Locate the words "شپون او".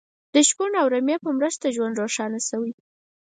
0.47-0.87